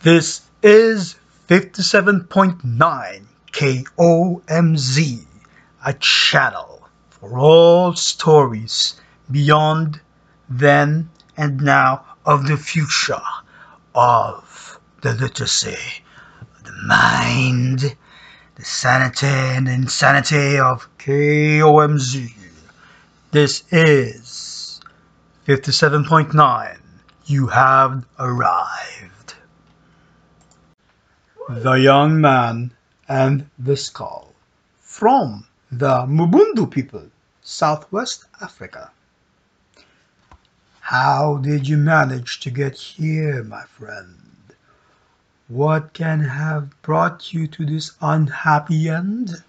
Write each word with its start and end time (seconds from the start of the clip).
This 0.00 0.42
is 0.62 1.16
57.9 1.48 3.24
KOMZ, 3.52 5.26
a 5.84 5.92
channel 5.94 6.88
for 7.10 7.36
all 7.36 7.96
stories 7.96 8.94
beyond, 9.28 10.00
then, 10.48 11.10
and 11.36 11.60
now 11.60 12.04
of 12.24 12.46
the 12.46 12.56
future 12.56 13.20
of 13.92 14.78
the 15.00 15.14
literacy, 15.14 16.04
the 16.62 16.72
mind, 16.86 17.96
the 18.54 18.64
sanity 18.64 19.26
and 19.26 19.66
insanity 19.66 20.60
of 20.60 20.88
KOMZ. 20.98 22.32
This 23.32 23.64
is 23.72 24.80
57.9. 25.48 26.78
You 27.26 27.48
have 27.48 28.04
arrived. 28.20 29.07
The 31.50 31.80
Young 31.80 32.20
Man 32.20 32.72
and 33.08 33.48
the 33.58 33.74
Skull 33.74 34.34
from 34.80 35.46
the 35.72 36.04
Mubundu 36.04 36.70
people, 36.70 37.10
Southwest 37.40 38.26
Africa. 38.38 38.90
How 40.80 41.38
did 41.38 41.66
you 41.66 41.78
manage 41.78 42.40
to 42.40 42.50
get 42.50 42.76
here, 42.76 43.42
my 43.42 43.62
friend? 43.62 44.52
What 45.46 45.94
can 45.94 46.20
have 46.20 46.82
brought 46.82 47.32
you 47.32 47.46
to 47.46 47.64
this 47.64 47.92
unhappy 48.02 48.90
end? 48.90 49.42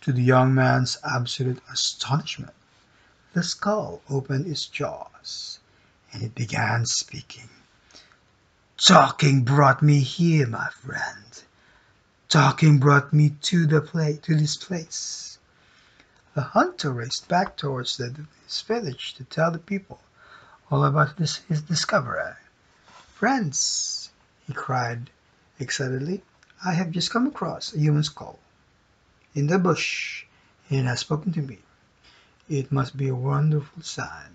To 0.00 0.12
the 0.12 0.22
young 0.22 0.54
man's 0.54 0.96
absolute 1.04 1.62
astonishment, 1.70 2.54
the 3.34 3.42
skull 3.42 4.00
opened 4.08 4.46
its 4.46 4.64
jaws 4.64 5.60
and 6.14 6.22
it 6.22 6.34
began 6.34 6.86
speaking. 6.86 7.50
Talking 8.82 9.44
brought 9.44 9.82
me 9.82 10.00
here, 10.00 10.46
my 10.46 10.70
friend. 10.70 11.42
Talking 12.30 12.78
brought 12.78 13.12
me 13.12 13.36
to 13.42 13.66
the 13.66 13.82
place, 13.82 14.20
to 14.20 14.34
this 14.34 14.56
place. 14.56 15.38
The 16.34 16.40
hunter 16.40 16.90
raced 16.90 17.28
back 17.28 17.58
towards 17.58 17.98
the, 17.98 18.24
his 18.46 18.62
village 18.62 19.12
to 19.14 19.24
tell 19.24 19.50
the 19.50 19.58
people 19.58 20.00
all 20.70 20.82
about 20.82 21.18
this, 21.18 21.36
his 21.46 21.60
discovery. 21.60 22.32
Friends, 23.14 24.10
he 24.46 24.54
cried 24.54 25.10
excitedly, 25.58 26.22
I 26.64 26.72
have 26.72 26.90
just 26.90 27.10
come 27.10 27.26
across 27.26 27.74
a 27.74 27.78
human 27.78 28.02
skull 28.02 28.38
in 29.34 29.46
the 29.46 29.58
bush 29.58 30.24
and 30.70 30.88
has 30.88 31.00
spoken 31.00 31.34
to 31.34 31.42
me. 31.42 31.58
It 32.48 32.72
must 32.72 32.96
be 32.96 33.08
a 33.08 33.14
wonderful 33.14 33.82
sign. 33.82 34.32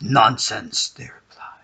Nonsense, 0.00 0.88
they 0.88 1.04
replied. 1.04 1.59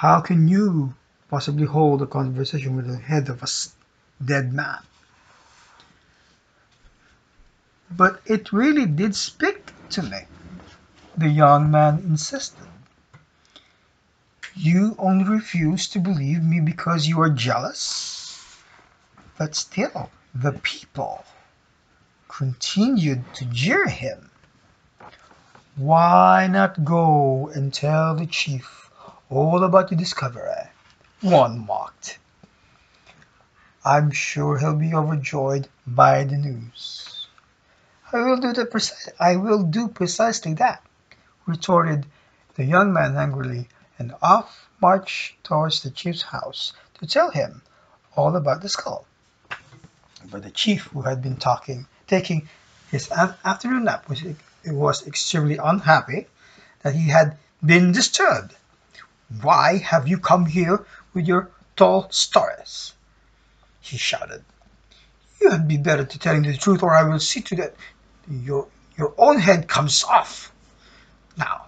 How 0.00 0.22
can 0.22 0.48
you 0.48 0.94
possibly 1.28 1.66
hold 1.66 2.00
a 2.00 2.06
conversation 2.06 2.74
with 2.74 2.86
the 2.86 2.96
head 2.96 3.28
of 3.28 3.42
a 3.42 3.48
dead 4.24 4.50
man? 4.50 4.78
But 7.90 8.22
it 8.24 8.50
really 8.50 8.86
did 8.86 9.14
speak 9.14 9.74
to 9.90 10.02
me, 10.02 10.20
the 11.18 11.28
young 11.28 11.70
man 11.70 11.98
insisted. 11.98 12.66
You 14.56 14.96
only 14.98 15.28
refuse 15.28 15.86
to 15.88 15.98
believe 15.98 16.42
me 16.42 16.60
because 16.60 17.06
you 17.06 17.20
are 17.20 17.28
jealous? 17.28 18.56
But 19.36 19.54
still, 19.54 20.10
the 20.34 20.52
people 20.52 21.26
continued 22.28 23.22
to 23.34 23.44
jeer 23.44 23.86
him. 23.86 24.30
Why 25.76 26.46
not 26.46 26.86
go 26.86 27.50
and 27.54 27.74
tell 27.74 28.14
the 28.14 28.24
chief 28.24 28.79
all 29.30 29.62
about 29.62 29.88
the 29.88 29.96
discovery? 29.96 30.68
One 31.20 31.64
mocked. 31.64 32.18
I'm 33.84 34.10
sure 34.10 34.58
he'll 34.58 34.74
be 34.74 34.92
overjoyed 34.92 35.68
by 35.86 36.24
the 36.24 36.36
news. 36.36 37.28
I 38.12 38.18
will 38.18 38.36
do 38.36 38.52
the 38.52 38.66
preci- 38.66 39.08
I 39.20 39.36
will 39.36 39.62
do 39.62 39.88
precisely 39.88 40.54
that, 40.54 40.82
retorted 41.46 42.06
the 42.56 42.64
young 42.64 42.92
man 42.92 43.16
angrily, 43.16 43.68
and 43.98 44.14
off 44.20 44.68
marched 44.80 45.42
towards 45.44 45.82
the 45.82 45.90
chief's 45.90 46.22
house 46.22 46.72
to 46.98 47.06
tell 47.06 47.30
him 47.30 47.62
all 48.16 48.34
about 48.34 48.62
the 48.62 48.68
skull. 48.68 49.06
But 50.30 50.42
the 50.42 50.50
chief, 50.50 50.86
who 50.88 51.02
had 51.02 51.22
been 51.22 51.36
talking, 51.36 51.86
taking 52.06 52.48
his 52.90 53.10
afternoon 53.12 53.84
nap, 53.84 54.08
was, 54.08 54.22
was 54.66 55.06
extremely 55.06 55.56
unhappy 55.56 56.26
that 56.82 56.94
he 56.94 57.08
had 57.08 57.38
been 57.64 57.92
disturbed. 57.92 58.56
Why 59.42 59.76
have 59.76 60.08
you 60.08 60.18
come 60.18 60.46
here 60.46 60.84
with 61.14 61.24
your 61.24 61.50
tall 61.76 62.10
stories? 62.10 62.94
he 63.80 63.96
shouted. 63.96 64.44
You 65.40 65.50
had 65.50 65.68
be 65.68 65.76
better 65.76 66.04
to 66.04 66.18
telling 66.18 66.42
the 66.42 66.56
truth, 66.56 66.82
or 66.82 66.96
I 66.96 67.04
will 67.04 67.20
see 67.20 67.40
to 67.42 67.54
that 67.54 67.76
your 68.28 68.66
your 68.98 69.14
own 69.16 69.38
head 69.38 69.68
comes 69.68 70.02
off. 70.02 70.50
Now, 71.36 71.66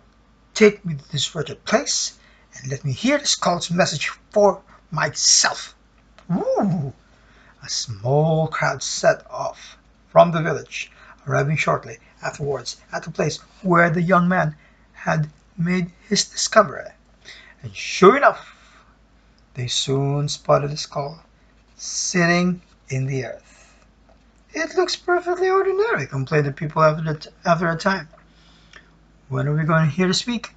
take 0.54 0.84
me 0.84 0.96
to 0.96 1.12
this 1.12 1.34
wretched 1.36 1.64
place 1.64 2.18
and 2.54 2.68
let 2.68 2.84
me 2.84 2.92
hear 2.92 3.18
the 3.18 3.26
skull's 3.26 3.70
message 3.70 4.08
for 4.32 4.60
myself. 4.90 5.76
A 6.28 6.92
small 7.68 8.48
crowd 8.48 8.82
set 8.82 9.24
off 9.30 9.76
from 10.08 10.32
the 10.32 10.42
village, 10.42 10.90
arriving 11.28 11.56
shortly 11.56 11.98
afterwards 12.22 12.78
at 12.90 13.04
the 13.04 13.12
place 13.12 13.38
where 13.62 13.88
the 13.88 14.02
young 14.02 14.28
man 14.28 14.56
had 14.92 15.30
made 15.56 15.92
his 16.08 16.24
discovery. 16.24 16.90
And 17.62 17.74
sure 17.76 18.16
enough, 18.16 18.56
they 19.54 19.68
soon 19.68 20.28
spotted 20.28 20.70
the 20.70 20.76
skull 20.76 21.22
sitting 21.76 22.60
in 22.88 23.06
the 23.06 23.24
earth. 23.24 23.74
It 24.52 24.74
looks 24.74 24.96
perfectly 24.96 25.48
ordinary, 25.48 26.06
complained 26.06 26.46
the 26.46 26.52
people 26.52 26.82
after, 26.82 27.02
the 27.02 27.32
after 27.44 27.70
a 27.70 27.76
time. 27.76 28.08
When 29.28 29.48
are 29.48 29.54
we 29.54 29.64
going 29.64 29.88
to 29.88 29.94
hear 29.94 30.08
to 30.08 30.14
speak? 30.14 30.54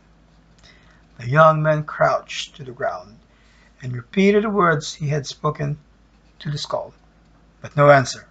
The 1.18 1.30
young 1.30 1.62
man 1.62 1.84
crouched 1.84 2.56
to 2.56 2.64
the 2.64 2.72
ground 2.72 3.20
and 3.82 3.94
repeated 3.94 4.44
the 4.44 4.50
words 4.50 4.96
he 4.96 5.10
had 5.10 5.28
spoken 5.28 5.78
to 6.40 6.52
the 6.52 6.58
skull, 6.58 6.94
but 7.62 7.78
no 7.78 7.90
answer 7.90 8.28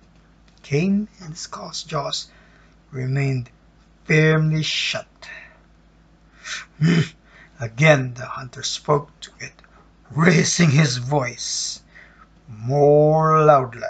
came, 0.62 1.08
and 1.20 1.32
the 1.32 1.36
skull's 1.36 1.82
jaws 1.82 2.28
remained 2.90 3.50
firmly 4.04 4.62
shut. 4.62 5.06
Hmm. 6.80 7.00
Again 7.60 8.14
the 8.14 8.26
hunter 8.26 8.62
spoke 8.64 9.18
to 9.20 9.30
it, 9.38 9.62
raising 10.10 10.70
his 10.70 10.96
voice 10.96 11.82
more 12.48 13.44
loudly, 13.44 13.82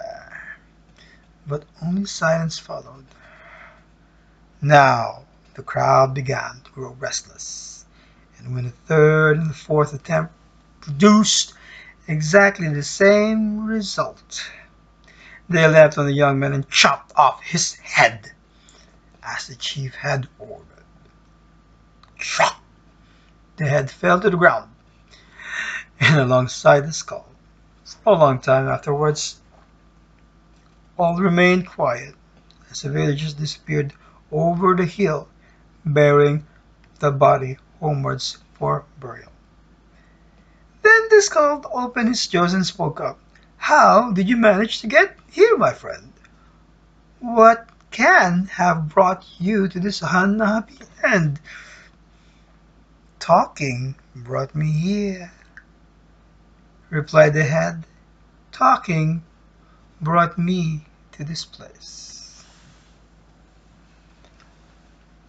but 1.46 1.64
only 1.82 2.04
silence 2.06 2.58
followed. 2.58 3.06
Now 4.60 5.24
the 5.54 5.62
crowd 5.62 6.12
began 6.14 6.60
to 6.64 6.70
grow 6.72 6.92
restless, 6.98 7.86
and 8.38 8.54
when 8.54 8.64
the 8.64 8.70
third 8.70 9.38
and 9.38 9.48
the 9.50 9.54
fourth 9.54 9.94
attempt 9.94 10.34
produced 10.80 11.54
exactly 12.06 12.68
the 12.68 12.82
same 12.82 13.64
result. 13.64 14.50
They 15.48 15.66
leapt 15.66 15.96
on 15.96 16.06
the 16.06 16.12
young 16.12 16.38
man 16.38 16.52
and 16.52 16.68
chopped 16.68 17.12
off 17.16 17.42
his 17.42 17.74
head, 17.76 18.32
as 19.22 19.46
the 19.46 19.56
chief 19.56 19.94
had 19.94 20.28
ordered. 20.38 20.84
Chop! 22.18 22.60
The 23.56 23.66
head 23.66 23.88
fell 23.88 24.20
to 24.20 24.30
the 24.30 24.36
ground, 24.36 24.70
and 26.00 26.18
alongside 26.18 26.80
the 26.80 26.92
skull. 26.92 27.28
For 27.84 28.14
a 28.14 28.18
long 28.18 28.40
time 28.40 28.66
afterwards, 28.66 29.40
all 30.98 31.16
remained 31.16 31.68
quiet 31.68 32.16
as 32.70 32.82
the 32.82 32.90
villagers 32.90 33.34
disappeared 33.34 33.92
over 34.32 34.74
the 34.74 34.86
hill, 34.86 35.28
bearing 35.84 36.46
the 36.98 37.12
body 37.12 37.58
homewards 37.78 38.38
for 38.54 38.84
burial. 38.98 39.30
Then 40.82 41.08
the 41.10 41.22
skull 41.22 41.64
opened 41.72 42.08
his 42.08 42.26
jaws 42.26 42.54
and 42.54 42.66
spoke 42.66 43.00
up. 43.00 43.20
How 43.56 44.10
did 44.10 44.28
you 44.28 44.36
manage 44.36 44.80
to 44.80 44.88
get 44.88 45.16
here, 45.30 45.56
my 45.56 45.72
friend? 45.72 46.12
What 47.20 47.68
can 47.92 48.46
have 48.46 48.88
brought 48.88 49.24
you 49.38 49.68
to 49.68 49.78
this 49.78 50.02
unhappy 50.02 50.80
end? 51.04 51.40
Talking 53.24 53.94
brought 54.14 54.54
me 54.54 54.70
here, 54.70 55.32
replied 56.90 57.32
the 57.32 57.44
head. 57.44 57.84
Talking 58.52 59.22
brought 59.98 60.36
me 60.36 60.84
to 61.12 61.24
this 61.24 61.42
place. 61.42 62.44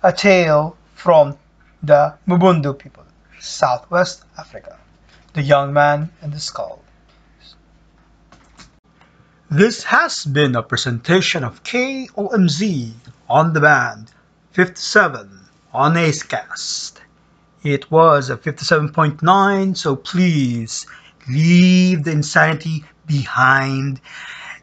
A 0.04 0.12
tale 0.12 0.76
from 0.94 1.38
the 1.82 2.16
Mubundu 2.28 2.78
people, 2.78 3.06
Southwest 3.40 4.26
Africa. 4.38 4.78
The 5.32 5.44
Young 5.44 5.72
Man 5.72 6.12
and 6.22 6.34
the 6.34 6.40
Skull. 6.42 6.84
This 9.50 9.86
has 9.86 10.26
been 10.26 10.54
a 10.58 10.64
presentation 10.64 11.46
of 11.46 11.64
KOMZ 11.64 12.94
on 13.30 13.54
the 13.54 13.62
band 13.62 14.12
57 14.52 15.48
on 15.74 15.94
Acast. 15.94 17.00
It 17.66 17.90
was 17.90 18.30
a 18.30 18.38
57.9, 18.38 19.76
so 19.76 19.96
please 19.96 20.86
leave 21.28 22.04
the 22.04 22.12
insanity 22.12 22.86
behind 23.08 24.00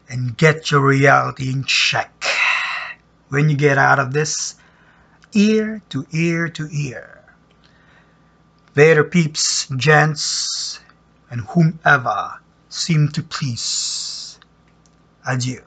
and 0.07 0.37
get 0.37 0.71
your 0.71 0.79
reality 0.79 1.51
in 1.51 1.65
check. 1.65 2.23
When 3.27 3.49
you 3.49 3.57
get 3.57 3.77
out 3.77 3.99
of 3.99 4.13
this, 4.13 4.55
ear 5.33 5.81
to 5.89 6.07
ear 6.13 6.47
to 6.47 6.69
ear. 6.71 7.25
Later, 8.73 9.03
peeps, 9.03 9.67
gents, 9.75 10.79
and 11.29 11.41
whomever 11.41 12.39
seem 12.69 13.09
to 13.09 13.21
please. 13.21 14.39
Adieu. 15.27 15.61